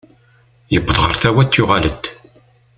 Yewweḍ 0.73 0.97
ɣer 1.01 1.13
Tawat 1.21 1.57
yuɣal-d. 1.57 2.03